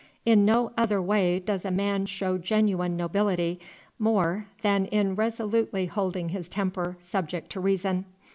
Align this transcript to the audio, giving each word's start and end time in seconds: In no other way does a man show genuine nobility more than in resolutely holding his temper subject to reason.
In 0.25 0.45
no 0.45 0.71
other 0.79 0.99
way 0.99 1.37
does 1.37 1.63
a 1.63 1.69
man 1.69 2.07
show 2.07 2.39
genuine 2.39 2.97
nobility 2.97 3.59
more 3.99 4.47
than 4.63 4.85
in 4.85 5.13
resolutely 5.13 5.85
holding 5.85 6.29
his 6.29 6.49
temper 6.49 6.97
subject 6.99 7.51
to 7.51 7.59
reason. 7.59 8.05